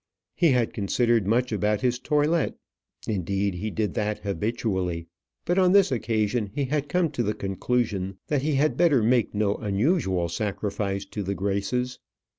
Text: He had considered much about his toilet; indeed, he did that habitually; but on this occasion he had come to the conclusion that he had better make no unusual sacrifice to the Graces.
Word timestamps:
He 0.33 0.49
had 0.53 0.73
considered 0.73 1.27
much 1.27 1.51
about 1.51 1.81
his 1.81 1.99
toilet; 1.99 2.55
indeed, 3.07 3.53
he 3.53 3.69
did 3.69 3.93
that 3.93 4.17
habitually; 4.17 5.05
but 5.45 5.59
on 5.59 5.73
this 5.73 5.91
occasion 5.91 6.49
he 6.55 6.65
had 6.65 6.89
come 6.89 7.11
to 7.11 7.21
the 7.21 7.35
conclusion 7.35 8.17
that 8.27 8.41
he 8.41 8.55
had 8.55 8.77
better 8.77 9.03
make 9.03 9.35
no 9.35 9.53
unusual 9.57 10.27
sacrifice 10.27 11.05
to 11.05 11.21
the 11.21 11.35
Graces. 11.35 11.99